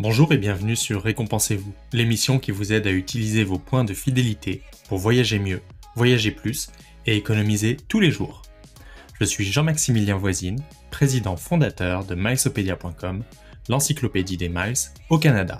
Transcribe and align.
Bonjour 0.00 0.32
et 0.32 0.38
bienvenue 0.38 0.76
sur 0.76 1.02
Récompensez-vous, 1.02 1.74
l'émission 1.92 2.38
qui 2.38 2.52
vous 2.52 2.72
aide 2.72 2.86
à 2.86 2.92
utiliser 2.92 3.42
vos 3.42 3.58
points 3.58 3.82
de 3.82 3.94
fidélité 3.94 4.62
pour 4.88 4.98
voyager 4.98 5.40
mieux, 5.40 5.60
voyager 5.96 6.30
plus 6.30 6.70
et 7.04 7.16
économiser 7.16 7.76
tous 7.88 7.98
les 7.98 8.12
jours. 8.12 8.42
Je 9.18 9.24
suis 9.24 9.44
Jean-Maximilien 9.44 10.16
Voisine, 10.16 10.62
président 10.92 11.36
fondateur 11.36 12.04
de 12.04 12.14
milesopedia.com, 12.14 13.24
l'encyclopédie 13.68 14.36
des 14.36 14.48
miles 14.48 14.76
au 15.10 15.18
Canada. 15.18 15.58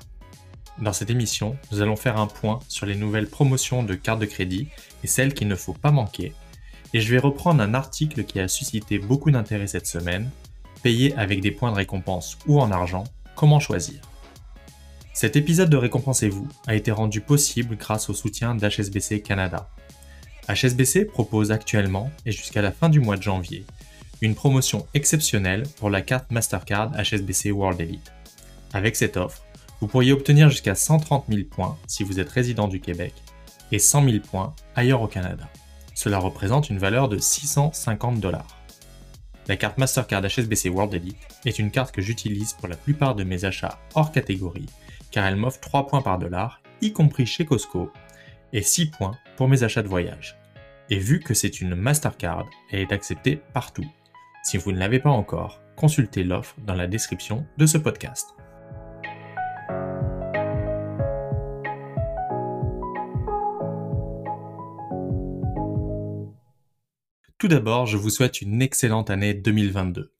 Dans 0.80 0.92
cette 0.92 1.10
émission, 1.10 1.56
nous 1.72 1.80
allons 1.80 1.96
faire 1.96 2.16
un 2.16 2.28
point 2.28 2.60
sur 2.68 2.86
les 2.86 2.94
nouvelles 2.94 3.26
promotions 3.26 3.82
de 3.82 3.96
cartes 3.96 4.20
de 4.20 4.26
crédit 4.26 4.68
et 5.02 5.08
celles 5.08 5.34
qu'il 5.34 5.48
ne 5.48 5.56
faut 5.56 5.74
pas 5.74 5.90
manquer. 5.90 6.32
Et 6.94 7.00
je 7.00 7.10
vais 7.10 7.18
reprendre 7.18 7.60
un 7.60 7.74
article 7.74 8.22
qui 8.22 8.38
a 8.38 8.46
suscité 8.46 9.00
beaucoup 9.00 9.32
d'intérêt 9.32 9.66
cette 9.66 9.88
semaine, 9.88 10.30
payer 10.84 11.12
avec 11.16 11.40
des 11.40 11.50
points 11.50 11.72
de 11.72 11.76
récompense 11.76 12.38
ou 12.46 12.60
en 12.60 12.70
argent, 12.70 13.02
comment 13.34 13.58
choisir? 13.58 14.00
Cet 15.20 15.34
épisode 15.34 15.68
de 15.68 15.76
Récompensez-vous 15.76 16.46
a 16.68 16.76
été 16.76 16.92
rendu 16.92 17.20
possible 17.20 17.76
grâce 17.76 18.08
au 18.08 18.14
soutien 18.14 18.54
d'HSBC 18.54 19.20
Canada. 19.20 19.68
HSBC 20.48 21.06
propose 21.06 21.50
actuellement, 21.50 22.08
et 22.24 22.30
jusqu'à 22.30 22.62
la 22.62 22.70
fin 22.70 22.88
du 22.88 23.00
mois 23.00 23.16
de 23.16 23.22
janvier, 23.24 23.64
une 24.20 24.36
promotion 24.36 24.86
exceptionnelle 24.94 25.64
pour 25.78 25.90
la 25.90 26.02
carte 26.02 26.30
Mastercard 26.30 26.92
HSBC 26.92 27.50
World 27.50 27.80
Elite. 27.80 28.12
Avec 28.72 28.94
cette 28.94 29.16
offre, 29.16 29.42
vous 29.80 29.88
pourriez 29.88 30.12
obtenir 30.12 30.50
jusqu'à 30.50 30.76
130 30.76 31.24
000 31.28 31.48
points 31.50 31.76
si 31.88 32.04
vous 32.04 32.20
êtes 32.20 32.30
résident 32.30 32.68
du 32.68 32.78
Québec 32.78 33.12
et 33.72 33.80
100 33.80 34.04
000 34.04 34.18
points 34.20 34.54
ailleurs 34.76 35.02
au 35.02 35.08
Canada. 35.08 35.48
Cela 35.96 36.20
représente 36.20 36.70
une 36.70 36.78
valeur 36.78 37.08
de 37.08 37.18
650 37.18 38.20
dollars. 38.20 38.62
La 39.48 39.56
carte 39.56 39.78
Mastercard 39.78 40.22
HSBC 40.22 40.68
World 40.68 40.94
Elite 40.94 41.16
est 41.44 41.58
une 41.58 41.72
carte 41.72 41.92
que 41.92 42.02
j'utilise 42.02 42.52
pour 42.52 42.68
la 42.68 42.76
plupart 42.76 43.16
de 43.16 43.24
mes 43.24 43.44
achats 43.44 43.80
hors 43.96 44.12
catégorie 44.12 44.66
car 45.10 45.26
elle 45.26 45.36
m'offre 45.36 45.60
3 45.60 45.86
points 45.86 46.02
par 46.02 46.18
dollar, 46.18 46.62
y 46.80 46.92
compris 46.92 47.26
chez 47.26 47.44
Costco, 47.44 47.92
et 48.52 48.62
6 48.62 48.90
points 48.90 49.16
pour 49.36 49.48
mes 49.48 49.62
achats 49.62 49.82
de 49.82 49.88
voyage. 49.88 50.38
Et 50.90 50.98
vu 50.98 51.20
que 51.20 51.34
c'est 51.34 51.60
une 51.60 51.74
Mastercard, 51.74 52.46
elle 52.70 52.80
est 52.80 52.92
acceptée 52.92 53.42
partout. 53.52 53.86
Si 54.42 54.56
vous 54.56 54.72
ne 54.72 54.78
l'avez 54.78 55.00
pas 55.00 55.10
encore, 55.10 55.60
consultez 55.76 56.24
l'offre 56.24 56.56
dans 56.66 56.74
la 56.74 56.86
description 56.86 57.46
de 57.58 57.66
ce 57.66 57.78
podcast. 57.78 58.34
Tout 67.38 67.48
d'abord, 67.48 67.86
je 67.86 67.96
vous 67.96 68.10
souhaite 68.10 68.40
une 68.40 68.62
excellente 68.62 69.10
année 69.10 69.32
2022 69.32 70.12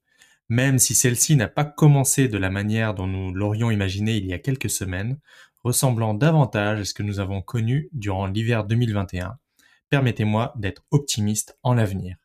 même 0.49 0.79
si 0.79 0.95
celle-ci 0.95 1.35
n'a 1.35 1.47
pas 1.47 1.65
commencé 1.65 2.27
de 2.27 2.37
la 2.37 2.49
manière 2.49 2.95
dont 2.95 3.07
nous 3.07 3.33
l'aurions 3.33 3.69
imaginé 3.69 4.17
il 4.17 4.25
y 4.25 4.33
a 4.33 4.39
quelques 4.39 4.69
semaines, 4.69 5.19
ressemblant 5.63 6.13
davantage 6.13 6.79
à 6.79 6.85
ce 6.85 6.93
que 6.93 7.03
nous 7.03 7.19
avons 7.19 7.41
connu 7.41 7.89
durant 7.93 8.25
l'hiver 8.25 8.65
2021, 8.65 9.37
permettez-moi 9.89 10.53
d'être 10.55 10.83
optimiste 10.91 11.57
en 11.63 11.73
l'avenir. 11.73 12.17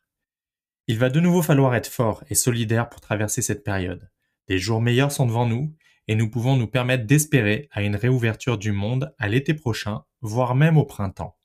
Il 0.87 0.97
va 0.97 1.09
de 1.09 1.19
nouveau 1.19 1.41
falloir 1.41 1.75
être 1.75 1.89
fort 1.89 2.23
et 2.29 2.35
solidaire 2.35 2.89
pour 2.89 3.01
traverser 3.01 3.41
cette 3.41 3.63
période. 3.63 4.09
Des 4.47 4.59
jours 4.59 4.81
meilleurs 4.81 5.11
sont 5.11 5.25
devant 5.25 5.45
nous 5.45 5.75
et 6.07 6.15
nous 6.15 6.29
pouvons 6.29 6.55
nous 6.55 6.67
permettre 6.67 7.05
d'espérer 7.05 7.67
à 7.71 7.81
une 7.81 7.95
réouverture 7.95 8.57
du 8.57 8.71
monde 8.71 9.13
à 9.17 9.27
l'été 9.27 9.53
prochain, 9.53 10.03
voire 10.21 10.55
même 10.55 10.77
au 10.77 10.85
printemps. 10.85 11.37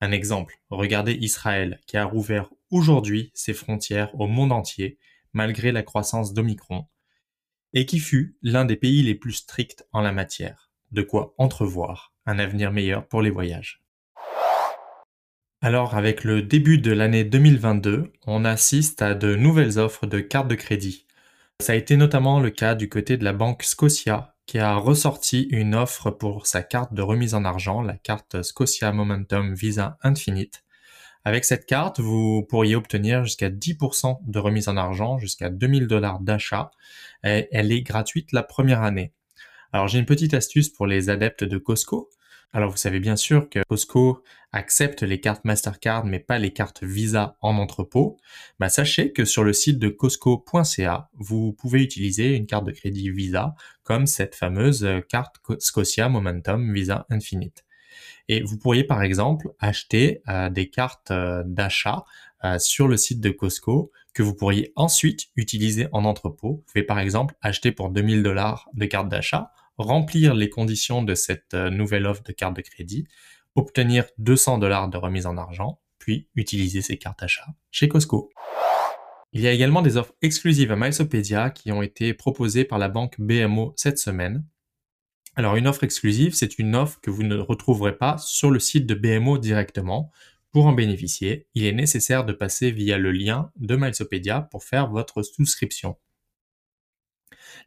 Un 0.00 0.10
exemple, 0.10 0.60
regardez 0.70 1.12
Israël 1.12 1.80
qui 1.86 1.96
a 1.96 2.04
rouvert 2.04 2.50
aujourd'hui 2.70 3.30
ses 3.34 3.54
frontières 3.54 4.12
au 4.18 4.26
monde 4.26 4.50
entier 4.50 4.98
malgré 5.32 5.72
la 5.72 5.82
croissance 5.82 6.34
d'Omicron, 6.34 6.86
et 7.72 7.86
qui 7.86 7.98
fut 7.98 8.36
l'un 8.42 8.64
des 8.64 8.76
pays 8.76 9.02
les 9.02 9.14
plus 9.14 9.32
stricts 9.32 9.84
en 9.92 10.00
la 10.00 10.12
matière, 10.12 10.70
de 10.90 11.02
quoi 11.02 11.34
entrevoir 11.38 12.12
un 12.26 12.38
avenir 12.38 12.70
meilleur 12.72 13.06
pour 13.06 13.22
les 13.22 13.30
voyages. 13.30 13.82
Alors 15.60 15.94
avec 15.94 16.24
le 16.24 16.42
début 16.42 16.78
de 16.78 16.92
l'année 16.92 17.24
2022, 17.24 18.12
on 18.26 18.44
assiste 18.44 19.00
à 19.00 19.14
de 19.14 19.36
nouvelles 19.36 19.78
offres 19.78 20.06
de 20.06 20.20
cartes 20.20 20.48
de 20.48 20.56
crédit. 20.56 21.06
Ça 21.60 21.72
a 21.72 21.76
été 21.76 21.96
notamment 21.96 22.40
le 22.40 22.50
cas 22.50 22.74
du 22.74 22.88
côté 22.88 23.16
de 23.16 23.24
la 23.24 23.32
banque 23.32 23.62
Scotia 23.62 24.32
qui 24.46 24.58
a 24.58 24.74
ressorti 24.74 25.42
une 25.50 25.74
offre 25.74 26.10
pour 26.10 26.46
sa 26.46 26.62
carte 26.62 26.92
de 26.94 27.02
remise 27.02 27.34
en 27.34 27.44
argent, 27.44 27.80
la 27.80 27.96
carte 27.96 28.42
Scotia 28.42 28.90
Momentum 28.92 29.54
Visa 29.54 29.98
Infinite, 30.02 30.64
avec 31.24 31.44
cette 31.44 31.66
carte, 31.66 32.00
vous 32.00 32.44
pourriez 32.48 32.74
obtenir 32.74 33.24
jusqu'à 33.24 33.48
10% 33.48 34.18
de 34.26 34.38
remise 34.38 34.68
en 34.68 34.76
argent, 34.76 35.18
jusqu'à 35.18 35.50
2000 35.50 35.86
dollars 35.86 36.20
d'achat. 36.20 36.70
Elle 37.22 37.72
est 37.72 37.82
gratuite 37.82 38.32
la 38.32 38.42
première 38.42 38.82
année. 38.82 39.12
Alors 39.72 39.88
j'ai 39.88 39.98
une 39.98 40.06
petite 40.06 40.34
astuce 40.34 40.68
pour 40.68 40.86
les 40.86 41.10
adeptes 41.10 41.44
de 41.44 41.58
Costco. 41.58 42.10
Alors 42.52 42.70
vous 42.70 42.76
savez 42.76 43.00
bien 43.00 43.16
sûr 43.16 43.48
que 43.48 43.60
Costco 43.66 44.22
accepte 44.52 45.02
les 45.02 45.20
cartes 45.20 45.44
Mastercard 45.44 46.04
mais 46.04 46.18
pas 46.18 46.38
les 46.38 46.52
cartes 46.52 46.82
Visa 46.82 47.38
en 47.40 47.56
entrepôt. 47.56 48.18
Bah, 48.58 48.68
sachez 48.68 49.12
que 49.12 49.24
sur 49.24 49.44
le 49.44 49.54
site 49.54 49.78
de 49.78 49.88
costco.ca, 49.88 51.08
vous 51.14 51.52
pouvez 51.54 51.82
utiliser 51.82 52.36
une 52.36 52.46
carte 52.46 52.66
de 52.66 52.72
crédit 52.72 53.10
Visa 53.10 53.54
comme 53.84 54.06
cette 54.06 54.34
fameuse 54.34 54.86
carte 55.08 55.36
Scotia 55.60 56.10
Momentum 56.10 56.74
Visa 56.74 57.06
Infinite. 57.08 57.64
Et 58.28 58.42
vous 58.42 58.58
pourriez 58.58 58.84
par 58.84 59.02
exemple 59.02 59.50
acheter 59.58 60.22
euh, 60.28 60.48
des 60.48 60.70
cartes 60.70 61.10
euh, 61.10 61.42
d'achat 61.46 62.04
euh, 62.44 62.58
sur 62.58 62.88
le 62.88 62.96
site 62.96 63.20
de 63.20 63.30
Costco 63.30 63.92
que 64.14 64.22
vous 64.22 64.34
pourriez 64.34 64.72
ensuite 64.76 65.28
utiliser 65.36 65.88
en 65.92 66.04
entrepôt. 66.04 66.56
Vous 66.56 66.64
pouvez 66.72 66.84
par 66.84 66.98
exemple 66.98 67.34
acheter 67.40 67.72
pour 67.72 67.90
2000 67.90 68.22
dollars 68.22 68.68
de 68.74 68.84
cartes 68.86 69.08
d'achat, 69.08 69.52
remplir 69.78 70.34
les 70.34 70.50
conditions 70.50 71.02
de 71.02 71.14
cette 71.14 71.54
nouvelle 71.54 72.06
offre 72.06 72.22
de 72.22 72.32
carte 72.32 72.54
de 72.54 72.60
crédit, 72.60 73.06
obtenir 73.54 74.04
200 74.18 74.58
dollars 74.58 74.88
de 74.88 74.98
remise 74.98 75.26
en 75.26 75.38
argent, 75.38 75.80
puis 75.98 76.28
utiliser 76.34 76.82
ces 76.82 76.98
cartes 76.98 77.20
d'achat 77.20 77.46
chez 77.70 77.88
Costco. 77.88 78.30
Il 79.34 79.40
y 79.40 79.46
a 79.46 79.52
également 79.52 79.80
des 79.80 79.96
offres 79.96 80.12
exclusives 80.20 80.72
à 80.72 80.76
Milesopedia 80.76 81.48
qui 81.48 81.72
ont 81.72 81.80
été 81.80 82.12
proposées 82.12 82.64
par 82.64 82.78
la 82.78 82.88
banque 82.88 83.14
BMO 83.18 83.72
cette 83.76 83.98
semaine. 83.98 84.44
Alors 85.34 85.56
une 85.56 85.66
offre 85.66 85.84
exclusive, 85.84 86.34
c'est 86.34 86.58
une 86.58 86.76
offre 86.76 87.00
que 87.00 87.10
vous 87.10 87.22
ne 87.22 87.36
retrouverez 87.36 87.96
pas 87.96 88.18
sur 88.18 88.50
le 88.50 88.58
site 88.58 88.86
de 88.86 88.94
BMO 88.94 89.38
directement. 89.38 90.10
Pour 90.50 90.66
en 90.66 90.72
bénéficier, 90.72 91.46
il 91.54 91.64
est 91.64 91.72
nécessaire 91.72 92.26
de 92.26 92.34
passer 92.34 92.70
via 92.70 92.98
le 92.98 93.12
lien 93.12 93.50
de 93.56 93.74
Milesopedia 93.74 94.42
pour 94.42 94.62
faire 94.62 94.90
votre 94.90 95.22
souscription. 95.22 95.96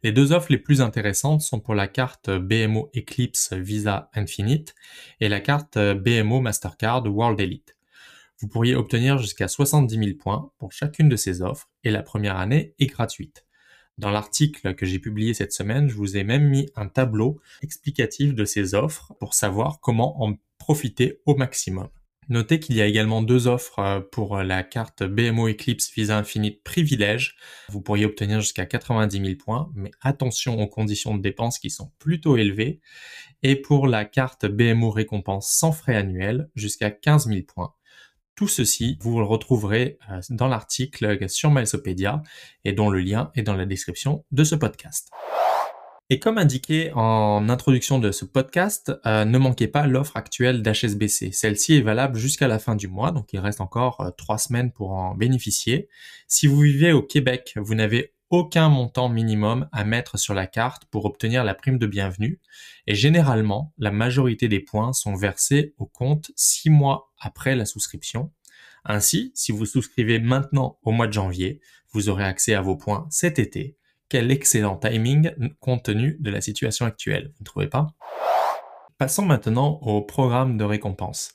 Les 0.04 0.12
deux 0.12 0.30
offres 0.30 0.52
les 0.52 0.58
plus 0.58 0.80
intéressantes 0.80 1.40
sont 1.40 1.58
pour 1.58 1.74
la 1.74 1.88
carte 1.88 2.30
BMO 2.30 2.90
Eclipse 2.96 3.52
Visa 3.52 4.10
Infinite 4.14 4.76
et 5.20 5.28
la 5.28 5.40
carte 5.40 5.76
BMO 5.76 6.40
Mastercard 6.40 7.06
World 7.06 7.40
Elite. 7.40 7.76
Vous 8.38 8.48
pourriez 8.48 8.76
obtenir 8.76 9.18
jusqu'à 9.18 9.48
70 9.48 9.96
000 9.96 10.10
points 10.18 10.52
pour 10.58 10.70
chacune 10.70 11.08
de 11.08 11.16
ces 11.16 11.42
offres 11.42 11.68
et 11.82 11.90
la 11.90 12.02
première 12.02 12.36
année 12.36 12.74
est 12.78 12.86
gratuite. 12.86 13.45
Dans 13.98 14.10
l'article 14.10 14.74
que 14.74 14.84
j'ai 14.84 14.98
publié 14.98 15.32
cette 15.32 15.52
semaine, 15.52 15.88
je 15.88 15.94
vous 15.94 16.18
ai 16.18 16.24
même 16.24 16.48
mis 16.48 16.68
un 16.76 16.86
tableau 16.86 17.40
explicatif 17.62 18.34
de 18.34 18.44
ces 18.44 18.74
offres 18.74 19.14
pour 19.18 19.32
savoir 19.32 19.80
comment 19.80 20.22
en 20.22 20.34
profiter 20.58 21.20
au 21.24 21.34
maximum. 21.34 21.88
Notez 22.28 22.58
qu'il 22.58 22.76
y 22.76 22.82
a 22.82 22.86
également 22.86 23.22
deux 23.22 23.46
offres 23.46 23.78
euh, 23.78 24.00
pour 24.00 24.38
la 24.38 24.64
carte 24.64 25.04
BMO 25.04 25.48
Eclipse 25.48 25.92
Visa 25.94 26.18
Infinite 26.18 26.62
Privilège. 26.64 27.36
Vous 27.68 27.80
pourriez 27.80 28.04
obtenir 28.04 28.40
jusqu'à 28.40 28.66
90 28.66 29.18
000 29.18 29.36
points, 29.36 29.70
mais 29.74 29.92
attention 30.02 30.60
aux 30.60 30.66
conditions 30.66 31.14
de 31.14 31.22
dépense 31.22 31.60
qui 31.60 31.70
sont 31.70 31.92
plutôt 31.98 32.36
élevées. 32.36 32.80
Et 33.44 33.54
pour 33.54 33.86
la 33.86 34.04
carte 34.04 34.44
BMO 34.44 34.90
Récompense 34.90 35.48
sans 35.48 35.70
frais 35.70 35.94
annuels, 35.94 36.50
jusqu'à 36.56 36.90
15 36.90 37.28
000 37.28 37.42
points. 37.46 37.72
Tout 38.36 38.48
ceci, 38.48 38.98
vous 39.00 39.18
le 39.18 39.24
retrouverez 39.24 39.98
euh, 40.10 40.20
dans 40.28 40.46
l'article 40.46 41.26
sur 41.30 41.50
Milesopedia 41.50 42.22
et 42.66 42.74
dont 42.74 42.90
le 42.90 43.00
lien 43.00 43.30
est 43.34 43.42
dans 43.42 43.56
la 43.56 43.64
description 43.64 44.26
de 44.30 44.44
ce 44.44 44.54
podcast. 44.54 45.10
Et 46.10 46.20
comme 46.20 46.36
indiqué 46.36 46.92
en 46.94 47.48
introduction 47.48 47.98
de 47.98 48.12
ce 48.12 48.26
podcast, 48.26 48.92
euh, 49.06 49.24
ne 49.24 49.38
manquez 49.38 49.68
pas 49.68 49.86
l'offre 49.86 50.18
actuelle 50.18 50.62
d'HSBC. 50.62 51.32
Celle-ci 51.32 51.76
est 51.76 51.80
valable 51.80 52.18
jusqu'à 52.18 52.46
la 52.46 52.58
fin 52.58 52.76
du 52.76 52.88
mois, 52.88 53.10
donc 53.10 53.32
il 53.32 53.40
reste 53.40 53.62
encore 53.62 54.02
euh, 54.02 54.10
trois 54.10 54.36
semaines 54.36 54.70
pour 54.70 54.92
en 54.92 55.14
bénéficier. 55.14 55.88
Si 56.28 56.46
vous 56.46 56.60
vivez 56.60 56.92
au 56.92 57.02
Québec, 57.02 57.54
vous 57.56 57.74
n'avez 57.74 58.15
aucun 58.30 58.68
montant 58.68 59.08
minimum 59.08 59.68
à 59.72 59.84
mettre 59.84 60.18
sur 60.18 60.34
la 60.34 60.46
carte 60.46 60.84
pour 60.86 61.04
obtenir 61.04 61.44
la 61.44 61.54
prime 61.54 61.78
de 61.78 61.86
bienvenue 61.86 62.40
et 62.86 62.94
généralement 62.94 63.72
la 63.78 63.92
majorité 63.92 64.48
des 64.48 64.60
points 64.60 64.92
sont 64.92 65.14
versés 65.14 65.74
au 65.78 65.86
compte 65.86 66.30
six 66.34 66.70
mois 66.70 67.12
après 67.18 67.54
la 67.54 67.64
souscription. 67.64 68.32
Ainsi, 68.84 69.32
si 69.34 69.52
vous 69.52 69.66
souscrivez 69.66 70.18
maintenant 70.18 70.78
au 70.82 70.92
mois 70.92 71.06
de 71.06 71.12
janvier, 71.12 71.60
vous 71.92 72.08
aurez 72.08 72.24
accès 72.24 72.54
à 72.54 72.62
vos 72.62 72.76
points 72.76 73.06
cet 73.10 73.38
été. 73.38 73.76
Quel 74.08 74.30
excellent 74.30 74.76
timing 74.76 75.32
compte 75.60 75.84
tenu 75.84 76.16
de 76.20 76.30
la 76.30 76.40
situation 76.40 76.86
actuelle, 76.86 77.32
vous 77.34 77.40
ne 77.40 77.44
trouvez 77.44 77.68
pas? 77.68 77.88
Passons 78.98 79.26
maintenant 79.26 79.78
au 79.82 80.00
programme 80.02 80.56
de 80.56 80.64
récompense. 80.64 81.34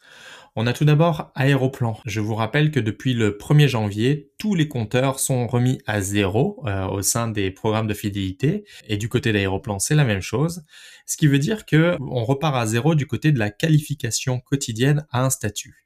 On 0.58 0.68
a 0.68 0.74
tout 0.74 0.84
d'abord 0.84 1.32
Aéroplan. 1.34 1.98
Je 2.06 2.20
vous 2.20 2.36
rappelle 2.36 2.72
que 2.72 2.82
depuis 2.82 3.14
le 3.14 3.38
1er 3.38 3.70
janvier, 3.70 4.34
tous 4.38 4.54
les 4.54 4.68
compteurs 4.68 5.22
sont 5.22 5.48
remis 5.48 5.80
à 5.88 6.02
zéro 6.02 6.62
euh, 6.66 6.88
au 6.88 7.02
sein 7.02 7.30
des 7.30 7.52
programmes 7.52 7.88
de 7.88 7.94
fidélité. 7.94 8.66
Et 8.90 8.98
du 8.98 9.08
côté 9.08 9.32
d'Aéroplan, 9.32 9.80
c'est 9.80 9.96
la 9.96 10.04
même 10.04 10.20
chose. 10.20 10.66
Ce 11.06 11.16
qui 11.16 11.28
veut 11.28 11.40
dire 11.40 11.66
que 11.66 11.96
on 12.02 12.26
repart 12.26 12.54
à 12.58 12.66
zéro 12.66 12.96
du 12.96 13.08
côté 13.08 13.32
de 13.32 13.40
la 13.40 13.50
qualification 13.50 14.42
quotidienne 14.42 15.06
à 15.10 15.24
un 15.24 15.30
statut. 15.30 15.86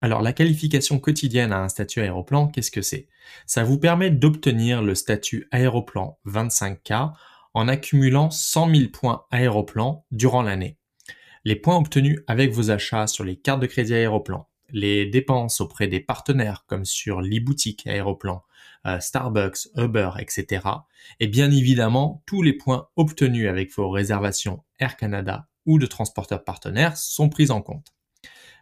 Alors 0.00 0.22
la 0.22 0.32
qualification 0.32 1.00
quotidienne 1.00 1.52
à 1.52 1.58
un 1.58 1.68
statut 1.68 2.00
aéroplan, 2.00 2.46
qu'est-ce 2.46 2.70
que 2.70 2.82
c'est? 2.82 3.08
Ça 3.44 3.64
vous 3.64 3.78
permet 3.78 4.10
d'obtenir 4.10 4.82
le 4.82 4.94
statut 4.94 5.48
aéroplan 5.50 6.20
25K 6.26 7.12
en 7.54 7.66
accumulant 7.66 8.30
100 8.30 8.72
000 8.72 8.88
points 8.92 9.24
aéroplan 9.32 10.06
durant 10.12 10.42
l'année. 10.42 10.78
Les 11.46 11.54
points 11.54 11.76
obtenus 11.76 12.18
avec 12.26 12.50
vos 12.50 12.72
achats 12.72 13.06
sur 13.06 13.22
les 13.22 13.36
cartes 13.36 13.60
de 13.60 13.68
crédit 13.68 13.94
aéroplan, 13.94 14.48
les 14.72 15.06
dépenses 15.06 15.60
auprès 15.60 15.86
des 15.86 16.00
partenaires 16.00 16.64
comme 16.66 16.84
sur 16.84 17.20
l'e-boutique 17.20 17.86
aéroplan, 17.86 18.42
euh, 18.84 18.98
Starbucks, 18.98 19.68
Uber, 19.76 20.10
etc. 20.18 20.66
Et 21.20 21.28
bien 21.28 21.52
évidemment, 21.52 22.24
tous 22.26 22.42
les 22.42 22.52
points 22.52 22.88
obtenus 22.96 23.48
avec 23.48 23.72
vos 23.76 23.88
réservations 23.90 24.64
Air 24.80 24.96
Canada 24.96 25.46
ou 25.66 25.78
de 25.78 25.86
transporteurs 25.86 26.42
partenaires 26.42 26.96
sont 26.96 27.28
pris 27.28 27.52
en 27.52 27.62
compte. 27.62 27.94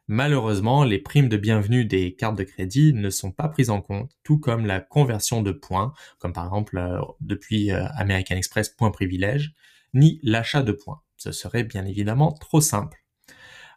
Malheureusement, 0.07 0.85
les 0.85 0.99
primes 0.99 1.31
de 1.31 1.39
bienvenue 1.39 1.87
des 1.87 2.15
cartes 2.15 2.37
de 2.37 2.45
crédit 2.45 2.93
ne 2.93 3.09
sont 3.09 3.33
pas 3.33 3.49
prises 3.49 3.71
en 3.71 3.81
compte, 3.81 4.13
tout 4.25 4.39
comme 4.39 4.67
la 4.67 4.81
conversion 4.81 5.41
de 5.41 5.53
points, 5.53 5.95
comme 6.19 6.35
par 6.35 6.45
exemple 6.45 6.77
euh, 6.77 7.01
depuis 7.23 7.73
euh, 7.73 7.87
American 7.97 8.37
Express 8.37 8.69
Point 8.69 8.91
Privilège, 8.91 9.55
ni 9.95 10.21
l'achat 10.23 10.63
de 10.63 10.73
points. 10.73 11.01
Ce 11.25 11.33
serait 11.33 11.65
bien 11.65 11.87
évidemment 11.87 12.33
trop 12.33 12.61
simple. 12.61 13.03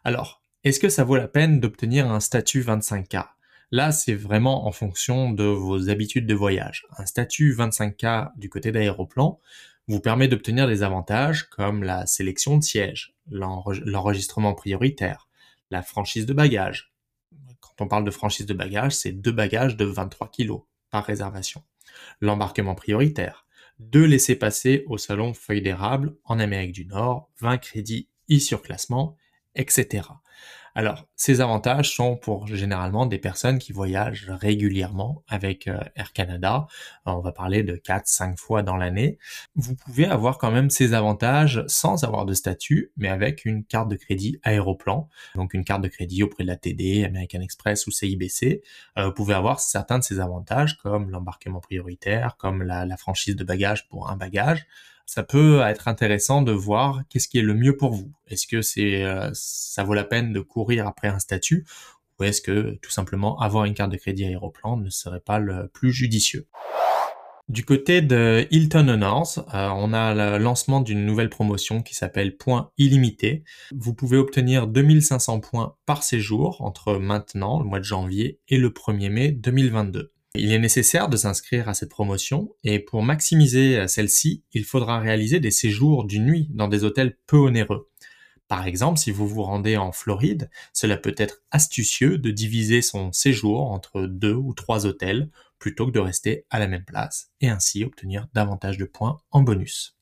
Alors, 0.04 0.42
est-ce 0.64 0.78
que 0.78 0.90
ça 0.90 1.02
vaut 1.02 1.16
la 1.16 1.28
peine 1.28 1.60
d'obtenir 1.60 2.10
un 2.10 2.20
statut 2.20 2.60
25K 2.60 3.24
Là, 3.70 3.90
c'est 3.90 4.14
vraiment 4.14 4.66
en 4.66 4.70
fonction 4.70 5.32
de 5.32 5.44
vos 5.44 5.88
habitudes 5.88 6.26
de 6.26 6.34
voyage. 6.34 6.86
Un 6.98 7.06
statut 7.06 7.54
25K 7.54 8.32
du 8.36 8.50
côté 8.50 8.70
d'Aéroplan 8.70 9.40
vous 9.86 10.00
permet 10.00 10.28
d'obtenir 10.28 10.68
des 10.68 10.82
avantages 10.82 11.48
comme 11.48 11.82
la 11.82 12.04
sélection 12.04 12.58
de 12.58 12.62
sièges, 12.62 13.14
l'enregistrement 13.30 14.52
prioritaire, 14.52 15.26
la 15.70 15.80
franchise 15.80 16.26
de 16.26 16.34
bagages. 16.34 16.92
Quand 17.60 17.80
on 17.80 17.88
parle 17.88 18.04
de 18.04 18.10
franchise 18.10 18.44
de 18.44 18.52
bagages, 18.52 18.94
c'est 18.94 19.12
deux 19.12 19.32
bagages 19.32 19.78
de 19.78 19.86
23 19.86 20.30
kg 20.30 20.58
par 20.90 21.06
réservation. 21.06 21.62
L'embarquement 22.20 22.74
prioritaire, 22.74 23.46
deux 23.78 24.04
laissés-passer 24.04 24.84
au 24.86 24.98
salon 24.98 25.34
feuille 25.34 25.62
d'érable 25.62 26.16
en 26.24 26.38
Amérique 26.38 26.72
du 26.72 26.86
Nord, 26.86 27.30
20 27.40 27.58
crédits 27.58 28.08
e-surclassement, 28.30 29.16
etc. 29.54 30.02
Alors, 30.78 31.08
ces 31.16 31.40
avantages 31.40 31.92
sont 31.92 32.16
pour 32.16 32.46
généralement 32.46 33.04
des 33.04 33.18
personnes 33.18 33.58
qui 33.58 33.72
voyagent 33.72 34.30
régulièrement 34.30 35.24
avec 35.26 35.66
euh, 35.66 35.80
Air 35.96 36.12
Canada. 36.12 36.68
Euh, 37.08 37.10
on 37.10 37.18
va 37.18 37.32
parler 37.32 37.64
de 37.64 37.74
4-5 37.74 38.36
fois 38.38 38.62
dans 38.62 38.76
l'année. 38.76 39.18
Vous 39.56 39.74
pouvez 39.74 40.06
avoir 40.06 40.38
quand 40.38 40.52
même 40.52 40.70
ces 40.70 40.94
avantages 40.94 41.64
sans 41.66 42.04
avoir 42.04 42.26
de 42.26 42.32
statut, 42.32 42.92
mais 42.96 43.08
avec 43.08 43.44
une 43.44 43.64
carte 43.64 43.88
de 43.88 43.96
crédit 43.96 44.38
Aéroplan, 44.44 45.08
donc 45.34 45.52
une 45.52 45.64
carte 45.64 45.82
de 45.82 45.88
crédit 45.88 46.22
auprès 46.22 46.44
de 46.44 46.48
la 46.48 46.56
TD, 46.56 47.04
American 47.04 47.40
Express 47.40 47.88
ou 47.88 47.90
CIBC. 47.90 48.62
Euh, 48.98 49.06
vous 49.06 49.12
pouvez 49.14 49.34
avoir 49.34 49.58
certains 49.58 49.98
de 49.98 50.04
ces 50.04 50.20
avantages 50.20 50.78
comme 50.78 51.10
l'embarquement 51.10 51.58
prioritaire, 51.58 52.36
comme 52.36 52.62
la, 52.62 52.86
la 52.86 52.96
franchise 52.96 53.34
de 53.34 53.42
bagages 53.42 53.88
pour 53.88 54.10
un 54.10 54.16
bagage 54.16 54.64
ça 55.08 55.22
peut 55.22 55.62
être 55.62 55.88
intéressant 55.88 56.42
de 56.42 56.52
voir 56.52 57.00
qu'est-ce 57.08 57.28
qui 57.28 57.38
est 57.38 57.42
le 57.42 57.54
mieux 57.54 57.74
pour 57.74 57.94
vous. 57.94 58.12
Est-ce 58.26 58.46
que 58.46 58.60
c'est 58.60 59.02
euh, 59.04 59.30
ça 59.32 59.82
vaut 59.82 59.94
la 59.94 60.04
peine 60.04 60.34
de 60.34 60.40
courir 60.40 60.86
après 60.86 61.08
un 61.08 61.18
statut 61.18 61.64
ou 62.20 62.24
est-ce 62.24 62.42
que 62.42 62.78
tout 62.82 62.90
simplement 62.90 63.38
avoir 63.40 63.64
une 63.64 63.72
carte 63.72 63.90
de 63.90 63.96
crédit 63.96 64.26
aéroplan 64.26 64.76
ne 64.76 64.90
serait 64.90 65.20
pas 65.20 65.38
le 65.38 65.68
plus 65.68 65.92
judicieux? 65.92 66.46
Du 67.48 67.64
côté 67.64 68.02
de 68.02 68.46
Hilton 68.50 68.86
Honors, 68.88 69.38
euh, 69.54 69.70
on 69.70 69.94
a 69.94 70.12
le 70.12 70.44
lancement 70.44 70.82
d'une 70.82 71.06
nouvelle 71.06 71.30
promotion 71.30 71.80
qui 71.80 71.94
s'appelle 71.94 72.36
Points 72.36 72.70
illimités. 72.76 73.44
Vous 73.74 73.94
pouvez 73.94 74.18
obtenir 74.18 74.66
2500 74.66 75.40
points 75.40 75.74
par 75.86 76.02
séjour 76.02 76.60
entre 76.60 76.98
maintenant, 76.98 77.60
le 77.60 77.64
mois 77.64 77.78
de 77.78 77.84
janvier, 77.84 78.40
et 78.48 78.58
le 78.58 78.68
1er 78.68 79.08
mai 79.08 79.30
2022. 79.30 80.12
Il 80.40 80.52
est 80.52 80.60
nécessaire 80.60 81.08
de 81.08 81.16
s'inscrire 81.16 81.68
à 81.68 81.74
cette 81.74 81.90
promotion 81.90 82.54
et 82.62 82.78
pour 82.78 83.02
maximiser 83.02 83.88
celle-ci, 83.88 84.44
il 84.52 84.64
faudra 84.64 85.00
réaliser 85.00 85.40
des 85.40 85.50
séjours 85.50 86.04
d'une 86.04 86.26
nuit 86.26 86.46
dans 86.50 86.68
des 86.68 86.84
hôtels 86.84 87.16
peu 87.26 87.38
onéreux. 87.38 87.90
Par 88.46 88.64
exemple, 88.64 89.00
si 89.00 89.10
vous 89.10 89.26
vous 89.26 89.42
rendez 89.42 89.76
en 89.76 89.90
Floride, 89.90 90.48
cela 90.72 90.96
peut 90.96 91.14
être 91.18 91.42
astucieux 91.50 92.18
de 92.18 92.30
diviser 92.30 92.82
son 92.82 93.10
séjour 93.10 93.72
entre 93.72 94.02
deux 94.02 94.32
ou 94.32 94.54
trois 94.54 94.86
hôtels 94.86 95.28
plutôt 95.58 95.86
que 95.86 95.92
de 95.92 95.98
rester 95.98 96.46
à 96.50 96.60
la 96.60 96.68
même 96.68 96.84
place 96.84 97.32
et 97.40 97.48
ainsi 97.48 97.82
obtenir 97.82 98.28
davantage 98.32 98.78
de 98.78 98.84
points 98.84 99.20
en 99.32 99.42
bonus. 99.42 99.98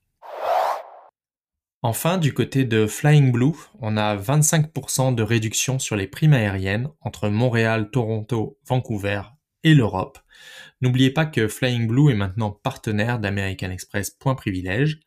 Enfin, 1.81 2.19
du 2.19 2.35
côté 2.35 2.65
de 2.67 2.87
Flying 2.87 3.33
Blue, 3.33 3.57
on 3.81 3.97
a 3.97 4.15
25% 4.15 5.15
de 5.15 5.23
réduction 5.23 5.79
sur 5.79 5.97
les 5.97 6.07
primes 6.07 6.35
aériennes 6.35 6.91
entre 7.01 7.31
Montréal, 7.31 7.91
Toronto, 7.91 8.59
Vancouver 8.67 9.23
l'Europe. 9.75 10.19
N'oubliez 10.81 11.11
pas 11.11 11.27
que 11.27 11.49
Flying 11.49 11.87
Blue 11.87 12.11
est 12.11 12.17
maintenant 12.17 12.51
partenaire 12.51 13.19
d'American 13.19 13.71
Express 13.71 14.11
Point 14.11 14.35
Privilège. 14.35 15.01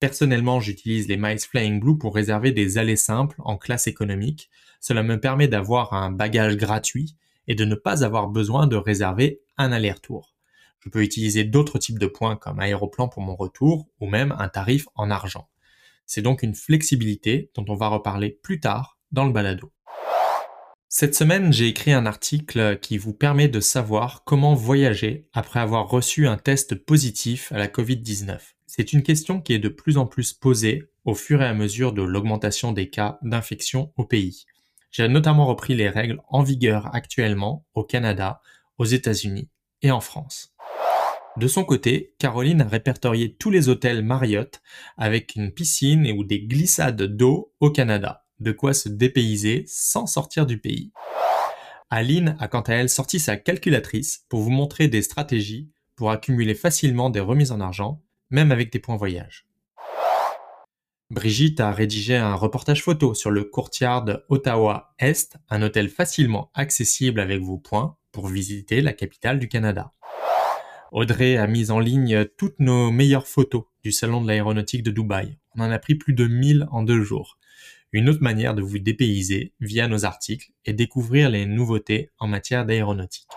Personnellement, 0.00 0.60
j'utilise 0.60 1.08
les 1.08 1.16
miles 1.16 1.38
Flying 1.38 1.80
Blue 1.80 1.96
pour 1.96 2.14
réserver 2.14 2.52
des 2.52 2.78
allées 2.78 2.96
simples 2.96 3.36
en 3.38 3.56
classe 3.56 3.86
économique. 3.86 4.50
Cela 4.80 5.02
me 5.02 5.20
permet 5.20 5.48
d'avoir 5.48 5.92
un 5.94 6.10
bagage 6.10 6.56
gratuit 6.56 7.16
et 7.46 7.54
de 7.54 7.64
ne 7.64 7.74
pas 7.74 8.04
avoir 8.04 8.28
besoin 8.28 8.66
de 8.66 8.76
réserver 8.76 9.40
un 9.56 9.72
aller-retour. 9.72 10.34
Je 10.80 10.90
peux 10.90 11.02
utiliser 11.02 11.44
d'autres 11.44 11.78
types 11.78 11.98
de 11.98 12.06
points 12.06 12.36
comme 12.36 12.60
aéroplan 12.60 13.08
pour 13.08 13.22
mon 13.22 13.36
retour 13.36 13.88
ou 14.00 14.06
même 14.06 14.34
un 14.38 14.48
tarif 14.48 14.86
en 14.94 15.10
argent. 15.10 15.48
C'est 16.04 16.20
donc 16.20 16.42
une 16.42 16.54
flexibilité 16.54 17.50
dont 17.54 17.64
on 17.68 17.76
va 17.76 17.88
reparler 17.88 18.38
plus 18.42 18.60
tard 18.60 18.98
dans 19.10 19.24
le 19.24 19.32
balado. 19.32 19.72
Cette 20.96 21.16
semaine, 21.16 21.52
j'ai 21.52 21.66
écrit 21.66 21.90
un 21.90 22.06
article 22.06 22.78
qui 22.78 22.98
vous 22.98 23.12
permet 23.12 23.48
de 23.48 23.58
savoir 23.58 24.22
comment 24.22 24.54
voyager 24.54 25.26
après 25.32 25.58
avoir 25.58 25.88
reçu 25.88 26.28
un 26.28 26.36
test 26.36 26.76
positif 26.76 27.50
à 27.50 27.58
la 27.58 27.66
Covid-19. 27.66 28.38
C'est 28.68 28.92
une 28.92 29.02
question 29.02 29.40
qui 29.40 29.54
est 29.54 29.58
de 29.58 29.68
plus 29.68 29.98
en 29.98 30.06
plus 30.06 30.32
posée 30.32 30.84
au 31.04 31.16
fur 31.16 31.42
et 31.42 31.46
à 31.46 31.52
mesure 31.52 31.94
de 31.94 32.02
l'augmentation 32.02 32.70
des 32.70 32.90
cas 32.90 33.18
d'infection 33.22 33.92
au 33.96 34.04
pays. 34.04 34.44
J'ai 34.92 35.08
notamment 35.08 35.46
repris 35.46 35.74
les 35.74 35.88
règles 35.88 36.20
en 36.28 36.44
vigueur 36.44 36.94
actuellement 36.94 37.66
au 37.74 37.82
Canada, 37.82 38.40
aux 38.78 38.84
États-Unis 38.84 39.48
et 39.82 39.90
en 39.90 40.00
France. 40.00 40.54
De 41.36 41.48
son 41.48 41.64
côté, 41.64 42.14
Caroline 42.20 42.60
a 42.60 42.68
répertorié 42.68 43.34
tous 43.34 43.50
les 43.50 43.68
hôtels 43.68 44.04
Marriott 44.04 44.62
avec 44.96 45.34
une 45.34 45.50
piscine 45.50 46.08
ou 46.16 46.22
des 46.22 46.42
glissades 46.46 47.02
d'eau 47.02 47.52
au 47.58 47.72
Canada 47.72 48.23
de 48.40 48.52
quoi 48.52 48.74
se 48.74 48.88
dépayser 48.88 49.64
sans 49.66 50.06
sortir 50.06 50.46
du 50.46 50.58
pays. 50.58 50.92
Aline 51.90 52.36
a 52.40 52.48
quant 52.48 52.62
à 52.62 52.74
elle 52.74 52.88
sorti 52.88 53.20
sa 53.20 53.36
calculatrice 53.36 54.24
pour 54.28 54.40
vous 54.40 54.50
montrer 54.50 54.88
des 54.88 55.02
stratégies 55.02 55.70
pour 55.96 56.10
accumuler 56.10 56.54
facilement 56.54 57.10
des 57.10 57.20
remises 57.20 57.52
en 57.52 57.60
argent, 57.60 58.02
même 58.30 58.50
avec 58.50 58.72
des 58.72 58.80
points 58.80 58.96
voyage. 58.96 59.46
Brigitte 61.10 61.60
a 61.60 61.70
rédigé 61.70 62.16
un 62.16 62.34
reportage 62.34 62.82
photo 62.82 63.14
sur 63.14 63.30
le 63.30 63.44
courtyard 63.44 64.06
Ottawa 64.28 64.94
Est, 64.98 65.36
un 65.50 65.62
hôtel 65.62 65.88
facilement 65.88 66.50
accessible 66.54 67.20
avec 67.20 67.40
vos 67.40 67.58
points 67.58 67.96
pour 68.10 68.28
visiter 68.28 68.80
la 68.80 68.92
capitale 68.92 69.38
du 69.38 69.48
Canada. 69.48 69.92
Audrey 70.90 71.36
a 71.36 71.46
mis 71.46 71.70
en 71.70 71.78
ligne 71.78 72.24
toutes 72.38 72.58
nos 72.58 72.90
meilleures 72.90 73.26
photos 73.26 73.64
du 73.82 73.92
salon 73.92 74.22
de 74.22 74.28
l'aéronautique 74.28 74.82
de 74.82 74.90
Dubaï. 74.90 75.38
On 75.56 75.60
en 75.60 75.70
a 75.70 75.78
pris 75.78 75.94
plus 75.94 76.14
de 76.14 76.26
1000 76.26 76.66
en 76.70 76.82
deux 76.82 77.02
jours 77.02 77.38
une 77.94 78.08
autre 78.08 78.22
manière 78.22 78.54
de 78.54 78.62
vous 78.62 78.80
dépayser 78.80 79.54
via 79.60 79.86
nos 79.86 80.04
articles 80.04 80.50
et 80.64 80.72
découvrir 80.72 81.30
les 81.30 81.46
nouveautés 81.46 82.10
en 82.18 82.26
matière 82.26 82.66
d'aéronautique. 82.66 83.28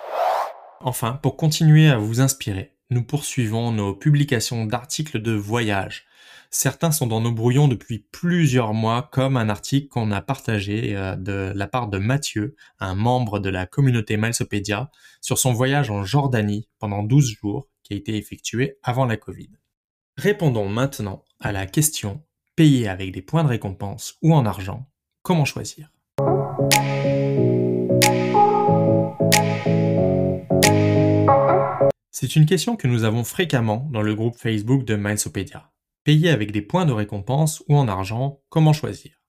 Enfin, 0.82 1.20
pour 1.22 1.38
continuer 1.38 1.90
à 1.90 1.98
vous 1.98 2.22
inspirer, 2.22 2.74
nous 2.90 3.04
poursuivons 3.04 3.72
nos 3.72 3.94
publications 3.94 4.66
d'articles 4.66 5.22
de 5.22 5.32
voyage. 5.32 6.06
Certains 6.50 6.92
sont 6.92 7.06
dans 7.06 7.22
nos 7.22 7.32
brouillons 7.32 7.68
depuis 7.68 8.00
plusieurs 8.00 8.74
mois, 8.74 9.08
comme 9.12 9.38
un 9.38 9.50
article 9.50 9.90
qu'on 9.90 10.12
a 10.12 10.22
partagé 10.22 10.96
euh, 10.96 11.16
de 11.16 11.52
la 11.54 11.68
part 11.68 11.88
de 11.88 12.00
Mathieu, 12.00 12.56
un 12.80 12.96
membre 12.96 13.40
de 13.40 13.50
la 13.50 13.68
communauté 13.68 14.18
Malsopédia, 14.18 14.90
sur 15.22 15.38
son 15.38 15.54
voyage 15.54 15.92
en 15.92 16.04
Jordanie 16.04 16.68
pendant 16.80 17.04
12 17.04 17.36
jours 17.42 17.68
qui 17.84 17.94
a 17.94 17.98
été 17.98 18.18
effectué 18.18 18.78
avant 18.82 19.06
la 19.06 19.18
Covid. 19.18 19.50
Répondons 20.18 20.68
maintenant 20.68 21.24
à 21.40 21.52
la 21.52 21.68
question 21.68 22.24
payer 22.58 22.88
avec 22.88 23.12
des 23.12 23.22
points 23.22 23.44
de 23.44 23.50
récompense 23.50 24.18
ou 24.24 24.34
en 24.34 24.44
argent, 24.48 24.90
comment 25.22 25.46
choisir? 25.46 25.92
C'est 32.10 32.36
une 32.36 32.48
question 32.48 32.76
que 32.76 32.88
nous 32.88 33.04
avons 33.04 33.24
fréquemment 33.24 33.88
dans 33.94 34.02
le 34.02 34.16
groupe 34.16 34.36
Facebook 34.36 34.86
de 34.86 34.96
Milesopedia. 34.96 35.72
Payer 36.04 36.32
avec 36.32 36.52
des 36.52 36.64
points 36.64 36.88
de 36.88 36.94
récompense 36.94 37.64
ou 37.70 37.76
en 37.76 37.88
argent, 37.88 38.42
comment 38.50 38.74
choisir? 38.74 39.22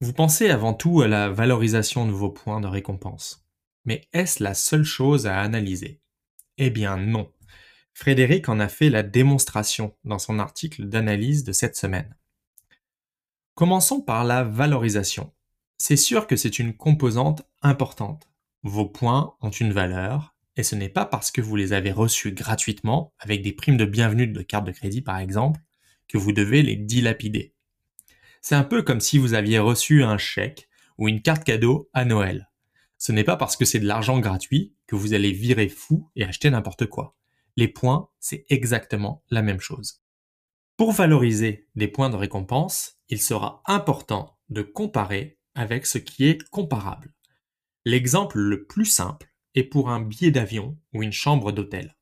Vous 0.00 0.12
pensez 0.12 0.50
avant 0.50 0.72
tout 0.72 1.02
à 1.02 1.08
la 1.08 1.30
valorisation 1.30 2.06
de 2.06 2.12
vos 2.12 2.30
points 2.30 2.60
de 2.60 2.68
récompense. 2.68 3.44
Mais 3.84 4.06
est-ce 4.12 4.40
la 4.40 4.54
seule 4.54 4.84
chose 4.84 5.26
à 5.26 5.40
analyser? 5.40 6.00
Eh 6.58 6.70
bien 6.70 6.96
non. 6.96 7.33
Frédéric 7.94 8.48
en 8.48 8.58
a 8.58 8.66
fait 8.66 8.90
la 8.90 9.04
démonstration 9.04 9.94
dans 10.04 10.18
son 10.18 10.40
article 10.40 10.86
d'analyse 10.88 11.44
de 11.44 11.52
cette 11.52 11.76
semaine. 11.76 12.16
Commençons 13.54 14.00
par 14.00 14.24
la 14.24 14.42
valorisation. 14.42 15.32
C'est 15.78 15.96
sûr 15.96 16.26
que 16.26 16.34
c'est 16.34 16.58
une 16.58 16.76
composante 16.76 17.42
importante. 17.62 18.28
Vos 18.64 18.86
points 18.86 19.36
ont 19.40 19.50
une 19.50 19.72
valeur, 19.72 20.34
et 20.56 20.64
ce 20.64 20.74
n'est 20.74 20.88
pas 20.88 21.04
parce 21.04 21.30
que 21.30 21.40
vous 21.40 21.54
les 21.54 21.72
avez 21.72 21.92
reçus 21.92 22.32
gratuitement, 22.32 23.14
avec 23.20 23.42
des 23.42 23.52
primes 23.52 23.76
de 23.76 23.84
bienvenue 23.84 24.26
de 24.26 24.42
carte 24.42 24.66
de 24.66 24.72
crédit 24.72 25.02
par 25.02 25.18
exemple, 25.18 25.60
que 26.08 26.18
vous 26.18 26.32
devez 26.32 26.62
les 26.62 26.76
dilapider. 26.76 27.54
C'est 28.40 28.56
un 28.56 28.64
peu 28.64 28.82
comme 28.82 29.00
si 29.00 29.18
vous 29.18 29.34
aviez 29.34 29.60
reçu 29.60 30.02
un 30.02 30.18
chèque 30.18 30.68
ou 30.98 31.06
une 31.06 31.22
carte 31.22 31.44
cadeau 31.44 31.88
à 31.92 32.04
Noël. 32.04 32.50
Ce 32.98 33.12
n'est 33.12 33.24
pas 33.24 33.36
parce 33.36 33.56
que 33.56 33.64
c'est 33.64 33.80
de 33.80 33.86
l'argent 33.86 34.18
gratuit 34.18 34.74
que 34.88 34.96
vous 34.96 35.14
allez 35.14 35.30
virer 35.30 35.68
fou 35.68 36.10
et 36.16 36.24
acheter 36.24 36.50
n'importe 36.50 36.86
quoi. 36.86 37.14
Les 37.56 37.68
points, 37.68 38.10
c'est 38.20 38.46
exactement 38.48 39.24
la 39.30 39.42
même 39.42 39.60
chose. 39.60 40.02
Pour 40.76 40.92
valoriser 40.92 41.68
des 41.76 41.88
points 41.88 42.10
de 42.10 42.16
récompense, 42.16 42.98
il 43.08 43.20
sera 43.20 43.62
important 43.66 44.38
de 44.48 44.62
comparer 44.62 45.38
avec 45.54 45.86
ce 45.86 45.98
qui 45.98 46.26
est 46.26 46.42
comparable. 46.50 47.14
L'exemple 47.84 48.38
le 48.38 48.66
plus 48.66 48.86
simple 48.86 49.32
est 49.54 49.64
pour 49.64 49.90
un 49.90 50.00
billet 50.00 50.30
d'avion 50.30 50.76
ou 50.92 51.02
une 51.02 51.12
chambre 51.12 51.52
d'hôtel. 51.52 51.96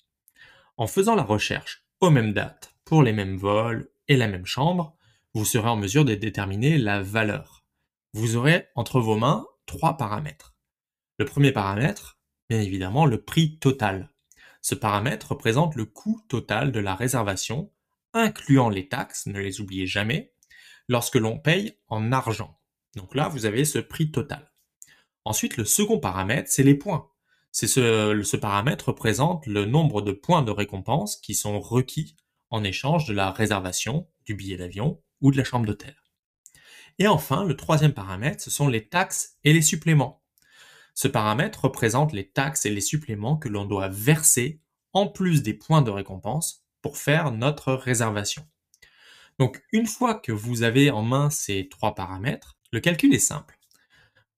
En 0.77 0.87
faisant 0.87 1.15
la 1.15 1.23
recherche 1.23 1.85
aux 2.01 2.11
mêmes 2.11 2.33
dates, 2.33 2.75
pour 2.85 3.03
les 3.03 3.13
mêmes 3.13 3.37
vols 3.37 3.91
et 4.09 4.17
la 4.17 4.29
même 4.29 4.47
chambre, 4.47 4.97
vous 5.35 5.45
serez 5.45 5.69
en 5.69 5.77
mesure 5.77 6.05
de 6.05 6.15
déterminer 6.15 6.79
la 6.79 7.03
valeur. 7.03 7.65
Vous 8.15 8.37
aurez 8.37 8.69
entre 8.75 9.01
vos 9.01 9.17
mains 9.17 9.47
trois 9.67 9.97
paramètres. 9.97 10.55
Le 11.19 11.25
premier 11.25 11.53
paramètre, 11.53 12.19
bien 12.49 12.61
évidemment, 12.61 13.07
le 13.07 13.23
prix 13.23 13.59
total. 13.59 14.12
Ce 14.63 14.75
paramètre 14.75 15.33
représente 15.33 15.75
le 15.75 15.85
coût 15.85 16.21
total 16.29 16.73
de 16.73 16.81
la 16.81 16.95
réservation, 16.95 17.71
incluant 18.15 18.69
les 18.69 18.89
taxes, 18.89 19.27
ne 19.27 19.41
les 19.41 19.61
oubliez 19.61 19.87
jamais, 19.87 20.33
lorsque 20.89 21.17
l'on 21.17 21.39
paye 21.39 21.79
en 21.89 22.13
argent. 22.13 22.59
Donc 22.97 23.15
là, 23.15 23.29
vous 23.29 23.45
avez 23.45 23.65
ce 23.65 23.79
prix 23.79 24.11
total. 24.11 24.53
Ensuite, 25.25 25.57
le 25.57 25.65
second 25.65 25.99
paramètre, 25.99 26.51
c'est 26.51 26.63
les 26.63 26.75
points. 26.75 27.09
C'est 27.51 27.67
ce, 27.67 28.23
ce 28.23 28.37
paramètre 28.37 28.89
représente 28.89 29.47
le 29.47 29.67
nombre 29.67 30.01
de 30.01 30.13
points 30.13 30.43
de 30.43 30.51
récompense 30.51 31.17
qui 31.17 31.35
sont 31.35 31.61
requis 31.61 32.17
en 32.51 32.65
échange 32.65 33.07
de 33.07 33.15
la 33.15 33.31
réservation 33.31 34.09
du 34.27 34.35
billet 34.35 34.57
d'avion 34.57 35.03
ou 35.21 35.31
de 35.31 35.37
la 35.37 35.45
chambre 35.45 35.67
d'hôtel. 35.67 35.97
Et 36.99 37.09
enfin, 37.09 37.45
le 37.45 37.57
troisième 37.57 37.95
paramètre, 37.95 38.43
ce 38.43 38.51
sont 38.51 38.69
les 38.69 38.89
taxes 38.89 39.39
et 39.45 39.53
les 39.53 39.63
suppléments. 39.63 40.22
Ce 40.95 41.09
paramètre 41.09 41.65
représente 41.65 42.13
les 42.13 42.29
taxes 42.29 42.67
et 42.67 42.71
les 42.71 42.81
suppléments 42.81 43.37
que 43.37 43.49
l'on 43.49 43.65
doit 43.65 43.89
verser 43.89 44.61
en 44.93 45.07
plus 45.07 45.43
des 45.43 45.55
points 45.55 45.83
de 45.83 45.91
récompense 45.91 46.65
pour 46.83 46.99
faire 46.99 47.33
notre 47.33 47.73
réservation. 47.73 48.47
Donc 49.39 49.63
une 49.73 49.87
fois 49.87 50.15
que 50.15 50.33
vous 50.33 50.63
avez 50.63 50.91
en 50.91 51.03
main 51.03 51.31
ces 51.31 51.69
trois 51.69 51.95
paramètres, 51.95 52.59
le 52.71 52.81
calcul 52.81 53.15
est 53.15 53.19
simple. 53.19 53.59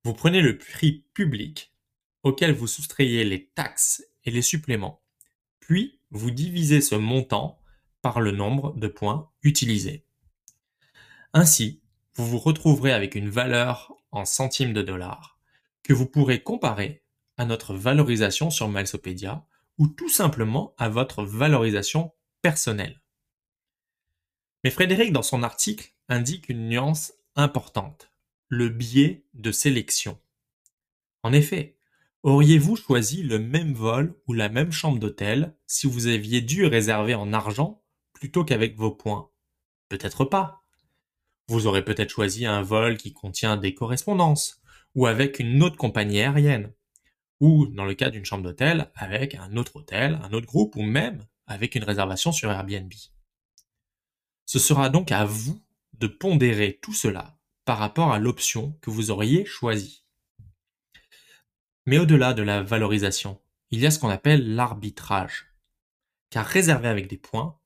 Vous 0.05 0.13
prenez 0.15 0.41
le 0.41 0.59
prix 0.59 1.05
public 1.15 1.73
auquel 2.23 2.53
vous 2.53 2.67
soustrayez 2.67 3.25
les 3.25 3.47
taxes 3.49 4.05
et 4.25 4.31
les 4.31 4.43
suppléments, 4.43 5.03
puis 5.61 6.01
vous 6.11 6.31
divisez 6.31 6.81
ce 6.81 6.95
montant 6.95 7.59
par 8.01 8.21
le 8.21 8.31
nombre 8.31 8.75
de 8.77 8.87
points 8.87 9.31
utilisés. 9.43 10.07
Ainsi, 11.33 11.83
vous 12.15 12.27
vous 12.27 12.39
retrouverez 12.39 12.93
avec 12.93 13.15
une 13.15 13.29
valeur 13.29 13.93
en 14.13 14.25
centimes 14.25 14.73
de 14.73 14.83
dollars 14.83 15.34
que 15.85 15.93
vous 15.93 16.07
pourrez 16.07 16.43
comparer 16.43 17.05
à 17.37 17.45
notre 17.45 17.75
valorisation 17.75 18.51
sur 18.51 18.69
Malsopédia 18.69 19.47
ou 19.79 19.87
tout 19.87 20.09
simplement 20.09 20.75
à 20.79 20.89
votre 20.89 21.23
valorisation 21.25 22.13
personnelle. 22.43 23.01
Mais 24.65 24.71
Frédéric, 24.71 25.13
dans 25.13 25.23
son 25.23 25.43
article, 25.43 25.95
indique 26.09 26.49
une 26.49 26.69
nuance 26.69 27.13
importante, 27.37 28.13
le 28.49 28.69
biais 28.69 29.27
de 29.35 29.53
sélection. 29.53 30.19
En 31.23 31.33
effet, 31.33 31.77
auriez-vous 32.23 32.77
choisi 32.77 33.23
le 33.23 33.39
même 33.39 33.75
vol 33.75 34.19
ou 34.27 34.33
la 34.33 34.49
même 34.49 34.73
chambre 34.73 34.99
d'hôtel 34.99 35.57
si 35.67 35.87
vous 35.87 36.07
aviez 36.07 36.41
dû 36.41 36.65
réserver 36.65 37.15
en 37.15 37.33
argent 37.33 37.83
plutôt 38.13 38.45
qu'avec 38.45 38.77
vos 38.77 38.91
points? 38.91 39.31
Peut-être 39.89 40.25
pas. 40.25 40.65
Vous 41.49 41.67
aurez 41.67 41.85
peut-être 41.85 42.11
choisi 42.11 42.47
un 42.47 42.63
vol 42.63 42.97
qui 42.97 43.13
contient 43.13 43.59
des 43.59 43.75
correspondances, 43.75 44.63
ou 44.95 45.07
avec 45.07 45.39
une 45.39 45.63
autre 45.63 45.77
compagnie 45.77 46.21
aérienne, 46.21 46.73
ou 47.41 47.67
dans 47.67 47.85
le 47.85 47.95
cas 47.95 48.11
d'une 48.11 48.25
chambre 48.25 48.45
d'hôtel, 48.45 48.91
avec 48.95 49.35
un 49.35 49.57
autre 49.57 49.77
hôtel, 49.77 50.21
un 50.23 50.33
autre 50.33 50.47
groupe, 50.47 50.77
ou 50.77 50.83
même 50.83 51.27
avec 51.47 51.75
une 51.75 51.85
réservation 51.85 52.33
sur 52.33 52.51
Airbnb. 52.51 52.93
Ce 54.47 54.59
sera 54.59 54.89
donc 54.91 55.13
à 55.13 55.25
vous 55.25 55.61
de 55.95 56.07
pondérer 56.07 56.79
tout 56.83 56.93
cela 56.93 57.39
par 57.65 57.79
rapport 57.79 58.13
à 58.13 58.19
l'option 58.19 58.79
que 58.83 58.91
vous 58.91 59.11
auriez 59.11 59.45
choisie. 59.45 60.05
Mais 61.87 61.99
au-delà 61.99 62.35
de 62.35 62.43
la 62.43 62.63
valorisation, 62.63 63.41
il 63.71 63.81
y 63.81 63.87
a 63.87 63.91
ce 63.91 63.99
qu'on 63.99 64.09
appelle 64.09 64.55
l'arbitrage. 64.55 65.55
Car 66.31 66.47
réserver 66.47 66.89
avec 66.89 67.09
des 67.09 67.19
points 67.19 67.59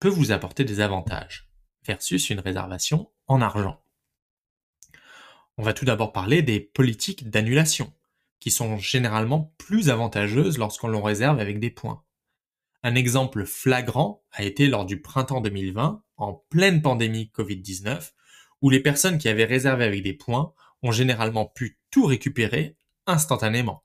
peut 0.00 0.08
vous 0.08 0.32
apporter 0.32 0.64
des 0.64 0.80
avantages 0.80 1.50
versus 1.86 2.30
une 2.30 2.40
réservation 2.40 3.10
en 3.26 3.40
argent. 3.40 3.83
On 5.56 5.62
va 5.62 5.72
tout 5.72 5.84
d'abord 5.84 6.12
parler 6.12 6.42
des 6.42 6.60
politiques 6.60 7.30
d'annulation, 7.30 7.92
qui 8.40 8.50
sont 8.50 8.76
généralement 8.78 9.54
plus 9.56 9.88
avantageuses 9.88 10.58
lorsqu'on 10.58 10.88
l'on 10.88 11.02
réserve 11.02 11.38
avec 11.38 11.60
des 11.60 11.70
points. 11.70 12.02
Un 12.82 12.96
exemple 12.96 13.46
flagrant 13.46 14.24
a 14.32 14.42
été 14.42 14.66
lors 14.66 14.84
du 14.84 15.00
printemps 15.00 15.40
2020, 15.40 16.02
en 16.16 16.34
pleine 16.50 16.82
pandémie 16.82 17.30
Covid-19, 17.34 18.12
où 18.62 18.70
les 18.70 18.80
personnes 18.80 19.18
qui 19.18 19.28
avaient 19.28 19.44
réservé 19.44 19.84
avec 19.84 20.02
des 20.02 20.12
points 20.12 20.52
ont 20.82 20.92
généralement 20.92 21.46
pu 21.46 21.78
tout 21.90 22.04
récupérer 22.04 22.76
instantanément. 23.06 23.84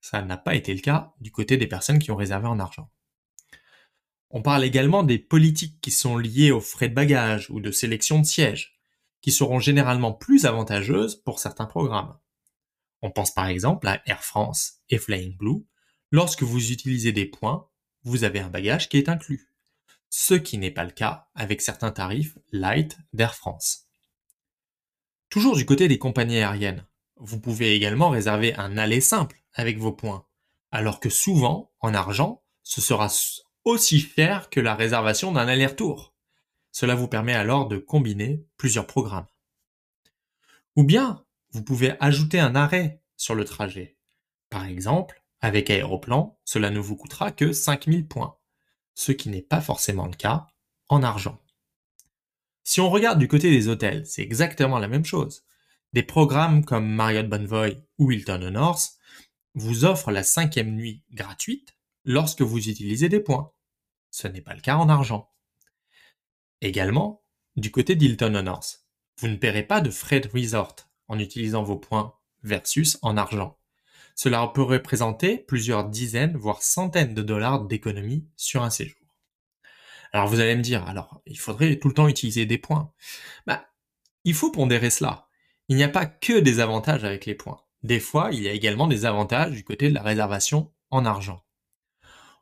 Ça 0.00 0.22
n'a 0.22 0.36
pas 0.36 0.54
été 0.54 0.74
le 0.74 0.80
cas 0.80 1.12
du 1.20 1.30
côté 1.30 1.56
des 1.56 1.66
personnes 1.66 1.98
qui 1.98 2.10
ont 2.10 2.16
réservé 2.16 2.48
en 2.48 2.58
argent. 2.58 2.90
On 4.30 4.42
parle 4.42 4.64
également 4.64 5.02
des 5.02 5.18
politiques 5.18 5.80
qui 5.80 5.90
sont 5.90 6.16
liées 6.16 6.50
aux 6.50 6.60
frais 6.60 6.88
de 6.88 6.94
bagages 6.94 7.50
ou 7.50 7.60
de 7.60 7.70
sélection 7.70 8.18
de 8.18 8.24
sièges 8.24 8.71
qui 9.22 9.32
seront 9.32 9.60
généralement 9.60 10.12
plus 10.12 10.44
avantageuses 10.44 11.16
pour 11.16 11.38
certains 11.38 11.66
programmes. 11.66 12.18
On 13.00 13.10
pense 13.10 13.32
par 13.32 13.46
exemple 13.46 13.88
à 13.88 14.02
Air 14.06 14.22
France 14.22 14.80
et 14.90 14.98
Flying 14.98 15.36
Blue. 15.36 15.64
Lorsque 16.10 16.42
vous 16.42 16.70
utilisez 16.70 17.12
des 17.12 17.24
points, 17.26 17.68
vous 18.04 18.24
avez 18.24 18.40
un 18.40 18.50
bagage 18.50 18.88
qui 18.88 18.98
est 18.98 19.08
inclus. 19.08 19.48
Ce 20.10 20.34
qui 20.34 20.58
n'est 20.58 20.70
pas 20.70 20.84
le 20.84 20.90
cas 20.90 21.28
avec 21.34 21.62
certains 21.62 21.92
tarifs 21.92 22.36
light 22.50 22.98
d'Air 23.12 23.34
France. 23.34 23.86
Toujours 25.30 25.56
du 25.56 25.64
côté 25.64 25.88
des 25.88 25.98
compagnies 25.98 26.36
aériennes, 26.36 26.86
vous 27.16 27.40
pouvez 27.40 27.74
également 27.74 28.10
réserver 28.10 28.54
un 28.56 28.76
aller 28.76 29.00
simple 29.00 29.42
avec 29.54 29.78
vos 29.78 29.92
points, 29.92 30.26
alors 30.70 31.00
que 31.00 31.08
souvent, 31.08 31.72
en 31.80 31.94
argent, 31.94 32.42
ce 32.62 32.80
sera 32.80 33.08
aussi 33.64 34.00
cher 34.00 34.50
que 34.50 34.60
la 34.60 34.74
réservation 34.74 35.32
d'un 35.32 35.48
aller-retour. 35.48 36.11
Cela 36.72 36.94
vous 36.94 37.08
permet 37.08 37.34
alors 37.34 37.68
de 37.68 37.76
combiner 37.76 38.44
plusieurs 38.56 38.86
programmes. 38.86 39.26
Ou 40.74 40.84
bien, 40.84 41.24
vous 41.50 41.62
pouvez 41.62 41.94
ajouter 42.00 42.40
un 42.40 42.54
arrêt 42.54 43.02
sur 43.16 43.34
le 43.34 43.44
trajet. 43.44 43.96
Par 44.48 44.64
exemple, 44.64 45.22
avec 45.40 45.70
Aéroplan, 45.70 46.38
cela 46.44 46.70
ne 46.70 46.80
vous 46.80 46.96
coûtera 46.96 47.30
que 47.30 47.52
5000 47.52 48.08
points, 48.08 48.36
ce 48.94 49.12
qui 49.12 49.28
n'est 49.28 49.42
pas 49.42 49.60
forcément 49.60 50.06
le 50.06 50.14
cas 50.14 50.46
en 50.88 51.02
argent. 51.02 51.40
Si 52.64 52.80
on 52.80 52.90
regarde 52.90 53.18
du 53.18 53.28
côté 53.28 53.50
des 53.50 53.68
hôtels, 53.68 54.06
c'est 54.06 54.22
exactement 54.22 54.78
la 54.78 54.88
même 54.88 55.04
chose. 55.04 55.44
Des 55.92 56.02
programmes 56.02 56.64
comme 56.64 56.88
Marriott 56.88 57.28
Bonvoy 57.28 57.82
ou 57.98 58.12
Hilton 58.12 58.42
Honors 58.42 58.80
vous 59.54 59.84
offrent 59.84 60.10
la 60.10 60.22
cinquième 60.22 60.74
nuit 60.74 61.04
gratuite 61.10 61.76
lorsque 62.04 62.42
vous 62.42 62.68
utilisez 62.68 63.08
des 63.08 63.20
points. 63.20 63.52
Ce 64.10 64.28
n'est 64.28 64.40
pas 64.40 64.54
le 64.54 64.60
cas 64.60 64.76
en 64.76 64.88
argent. 64.88 65.31
Également, 66.62 67.24
du 67.56 67.72
côté 67.72 67.96
d'Hilton 67.96 68.36
Honors, 68.36 68.64
vous 69.18 69.26
ne 69.26 69.34
paierez 69.34 69.64
pas 69.64 69.80
de 69.80 69.90
frais 69.90 70.20
de 70.20 70.28
resort 70.28 70.76
en 71.08 71.18
utilisant 71.18 71.64
vos 71.64 71.76
points 71.76 72.14
versus 72.44 72.98
en 73.02 73.16
argent. 73.16 73.58
Cela 74.14 74.46
peut 74.54 74.62
représenter 74.62 75.38
plusieurs 75.38 75.88
dizaines, 75.88 76.36
voire 76.36 76.62
centaines 76.62 77.14
de 77.14 77.22
dollars 77.22 77.64
d'économie 77.64 78.28
sur 78.36 78.62
un 78.62 78.70
séjour. 78.70 78.96
Alors 80.12 80.28
vous 80.28 80.38
allez 80.38 80.54
me 80.54 80.62
dire, 80.62 80.86
alors 80.86 81.20
il 81.26 81.36
faudrait 81.36 81.80
tout 81.80 81.88
le 81.88 81.94
temps 81.94 82.06
utiliser 82.06 82.46
des 82.46 82.58
points. 82.58 82.92
Bah, 83.44 83.66
il 84.22 84.34
faut 84.34 84.52
pondérer 84.52 84.90
cela. 84.90 85.26
Il 85.66 85.74
n'y 85.74 85.82
a 85.82 85.88
pas 85.88 86.06
que 86.06 86.38
des 86.38 86.60
avantages 86.60 87.02
avec 87.02 87.26
les 87.26 87.34
points. 87.34 87.60
Des 87.82 87.98
fois, 87.98 88.30
il 88.32 88.40
y 88.40 88.48
a 88.48 88.52
également 88.52 88.86
des 88.86 89.04
avantages 89.04 89.50
du 89.50 89.64
côté 89.64 89.88
de 89.88 89.94
la 89.94 90.02
réservation 90.02 90.72
en 90.90 91.04
argent. 91.06 91.44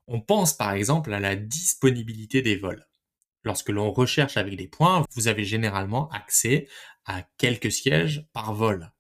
On 0.07 0.21
pense 0.21 0.53
par 0.53 0.73
exemple 0.73 1.15
à 1.15 1.21
la 1.21 1.37
disponibilité 1.37 2.43
des 2.43 2.57
vols. 2.57 2.87
Lorsque 3.43 3.71
l'on 3.71 3.91
recherche 3.91 4.37
avec 4.37 4.57
des 4.57 4.69
points, 4.69 5.05
vous 5.15 5.29
avez 5.29 5.45
généralement 5.45 6.09
accès 6.11 6.69
à 7.05 7.23
quelques 7.39 7.73
sièges 7.73 8.27
par 8.33 8.55
vol. 8.55 8.93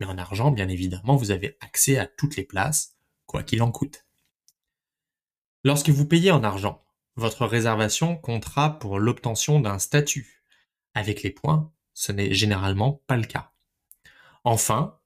Mais 0.00 0.06
en 0.06 0.18
argent, 0.18 0.50
bien 0.50 0.68
évidemment, 0.68 1.16
vous 1.16 1.30
avez 1.30 1.56
accès 1.60 1.98
à 1.98 2.06
toutes 2.06 2.36
les 2.36 2.44
places, 2.44 2.96
quoi 3.26 3.42
qu'il 3.42 3.62
en 3.62 3.70
coûte. 3.70 4.06
Lorsque 5.62 5.90
vous 5.90 6.06
payez 6.06 6.30
en 6.30 6.44
argent, 6.44 6.84
votre 7.16 7.46
réservation 7.46 8.16
comptera 8.16 8.78
pour 8.78 8.98
l'obtention 8.98 9.60
d'un 9.60 9.78
statut. 9.78 10.42
Avec 10.94 11.22
les 11.22 11.30
points, 11.30 11.72
ce 11.92 12.12
n'est 12.12 12.34
généralement 12.34 13.02
pas 13.06 13.16
le 13.16 13.24
cas. 13.24 13.52
Enfin, 14.42 14.98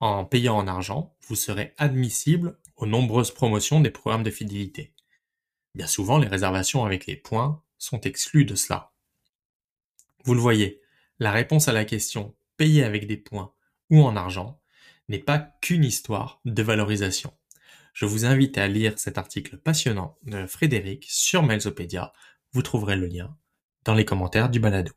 en 0.00 0.24
payant 0.24 0.56
en 0.56 0.66
argent, 0.66 1.16
vous 1.26 1.34
serez 1.34 1.74
admissible 1.78 2.58
aux 2.76 2.86
nombreuses 2.86 3.30
promotions 3.32 3.80
des 3.80 3.90
programmes 3.90 4.22
de 4.22 4.30
fidélité. 4.30 4.92
Bien 5.74 5.86
souvent, 5.86 6.18
les 6.18 6.28
réservations 6.28 6.84
avec 6.84 7.06
les 7.06 7.16
points 7.16 7.62
sont 7.78 8.00
exclues 8.00 8.44
de 8.44 8.54
cela. 8.54 8.92
Vous 10.24 10.34
le 10.34 10.40
voyez, 10.40 10.80
la 11.18 11.30
réponse 11.30 11.68
à 11.68 11.72
la 11.72 11.84
question 11.84 12.34
payer 12.56 12.84
avec 12.84 13.06
des 13.06 13.16
points 13.16 13.52
ou 13.90 14.02
en 14.02 14.16
argent 14.16 14.60
n'est 15.08 15.18
pas 15.18 15.38
qu'une 15.38 15.84
histoire 15.84 16.40
de 16.44 16.62
valorisation. 16.62 17.32
Je 17.92 18.04
vous 18.04 18.24
invite 18.24 18.58
à 18.58 18.68
lire 18.68 18.98
cet 18.98 19.18
article 19.18 19.56
passionnant 19.56 20.18
de 20.24 20.46
Frédéric 20.46 21.06
sur 21.08 21.42
Mailsopedia. 21.42 22.12
Vous 22.52 22.62
trouverez 22.62 22.96
le 22.96 23.06
lien 23.06 23.36
dans 23.84 23.94
les 23.94 24.04
commentaires 24.04 24.50
du 24.50 24.60
balado. 24.60 24.92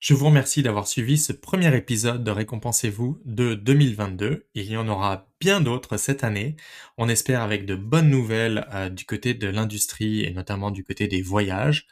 Je 0.00 0.14
vous 0.14 0.24
remercie 0.24 0.62
d'avoir 0.62 0.88
suivi 0.88 1.18
ce 1.18 1.34
premier 1.34 1.76
épisode 1.76 2.24
de 2.24 2.30
Récompensez-vous 2.30 3.20
de 3.26 3.52
2022. 3.52 4.46
Il 4.54 4.64
y 4.64 4.78
en 4.78 4.88
aura 4.88 5.28
bien 5.40 5.60
d'autres 5.60 5.98
cette 5.98 6.24
année. 6.24 6.56
On 6.96 7.10
espère 7.10 7.42
avec 7.42 7.66
de 7.66 7.74
bonnes 7.74 8.08
nouvelles 8.08 8.66
euh, 8.72 8.88
du 8.88 9.04
côté 9.04 9.34
de 9.34 9.46
l'industrie 9.46 10.24
et 10.24 10.30
notamment 10.30 10.70
du 10.70 10.84
côté 10.84 11.06
des 11.06 11.20
voyages. 11.20 11.86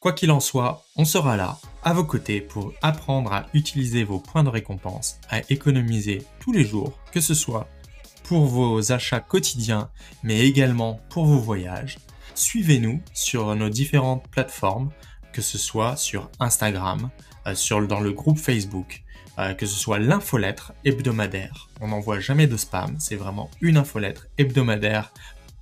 Quoi 0.00 0.12
qu'il 0.12 0.32
en 0.32 0.40
soit, 0.40 0.84
on 0.96 1.04
sera 1.04 1.36
là, 1.36 1.60
à 1.84 1.94
vos 1.94 2.02
côtés, 2.04 2.40
pour 2.40 2.74
apprendre 2.82 3.32
à 3.32 3.46
utiliser 3.54 4.02
vos 4.02 4.18
points 4.18 4.42
de 4.42 4.48
récompense, 4.48 5.20
à 5.28 5.40
économiser 5.48 6.22
tous 6.40 6.50
les 6.50 6.64
jours, 6.64 6.98
que 7.12 7.20
ce 7.20 7.34
soit 7.34 7.68
pour 8.24 8.46
vos 8.46 8.90
achats 8.90 9.20
quotidiens, 9.20 9.92
mais 10.24 10.40
également 10.40 11.00
pour 11.10 11.26
vos 11.26 11.38
voyages. 11.38 11.98
Suivez-nous 12.34 13.00
sur 13.14 13.54
nos 13.54 13.70
différentes 13.70 14.28
plateformes, 14.30 14.90
que 15.36 15.42
ce 15.42 15.58
soit 15.58 15.98
sur 15.98 16.30
Instagram, 16.40 17.10
euh, 17.46 17.54
sur, 17.54 17.86
dans 17.86 18.00
le 18.00 18.12
groupe 18.12 18.38
Facebook, 18.38 19.02
euh, 19.38 19.52
que 19.52 19.66
ce 19.66 19.78
soit 19.78 19.98
l'infolettre 19.98 20.72
hebdomadaire. 20.86 21.68
On 21.82 21.88
n'envoie 21.88 22.20
jamais 22.20 22.46
de 22.46 22.56
spam, 22.56 22.96
c'est 22.98 23.16
vraiment 23.16 23.50
une 23.60 23.76
infolettre 23.76 24.28
hebdomadaire 24.38 25.12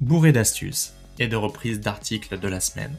bourrée 0.01 0.31
d'astuces 0.31 0.95
et 1.19 1.27
de 1.27 1.35
reprises 1.35 1.81
d'articles 1.81 2.39
de 2.39 2.47
la 2.47 2.61
semaine. 2.61 2.97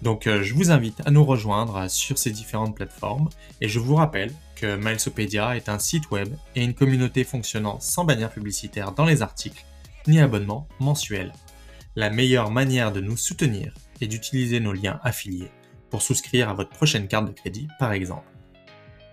Donc 0.00 0.26
euh, 0.26 0.42
je 0.42 0.54
vous 0.54 0.70
invite 0.70 1.02
à 1.04 1.10
nous 1.10 1.22
rejoindre 1.22 1.90
sur 1.90 2.16
ces 2.16 2.30
différentes 2.30 2.74
plateformes 2.74 3.28
et 3.60 3.68
je 3.68 3.78
vous 3.78 3.96
rappelle 3.96 4.32
que 4.56 4.76
Milesopedia 4.76 5.54
est 5.54 5.68
un 5.68 5.78
site 5.78 6.10
web 6.10 6.34
et 6.56 6.64
une 6.64 6.72
communauté 6.72 7.24
fonctionnant 7.24 7.78
sans 7.78 8.06
bannière 8.06 8.32
publicitaire 8.32 8.92
dans 8.92 9.04
les 9.04 9.20
articles 9.20 9.66
ni 10.06 10.18
abonnement 10.18 10.66
mensuel. 10.78 11.34
La 11.94 12.08
meilleure 12.08 12.50
manière 12.50 12.90
de 12.90 13.02
nous 13.02 13.18
soutenir 13.18 13.74
est 14.00 14.06
d'utiliser 14.06 14.60
nos 14.60 14.72
liens 14.72 14.98
affiliés 15.02 15.50
pour 15.90 16.02
souscrire 16.02 16.48
à 16.48 16.54
votre 16.54 16.70
prochaine 16.70 17.08
carte 17.08 17.26
de 17.26 17.32
crédit, 17.32 17.68
par 17.78 17.92
exemple. 17.92 18.28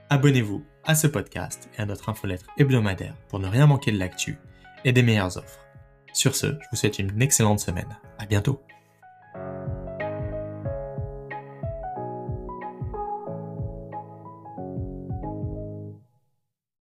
Abonnez-vous 0.10 0.64
à 0.86 0.96
ce 0.96 1.08
podcast 1.08 1.70
et 1.78 1.82
à 1.82 1.86
notre 1.86 2.10
infolettre 2.10 2.46
hebdomadaire 2.58 3.16
pour 3.28 3.40
ne 3.40 3.48
rien 3.48 3.68
manquer 3.68 3.92
de 3.92 4.00
l'actu 4.00 4.38
et 4.86 4.94
des 4.94 5.04
meilleures 5.04 5.38
offres. 5.38 5.66
Sur 6.14 6.36
ce, 6.36 6.48
je 6.48 6.68
vous 6.72 6.78
souhaite 6.78 7.00
une 7.00 7.22
excellente 7.22 7.60
semaine. 7.60 7.98
À 8.18 8.26
bientôt! 8.26 8.62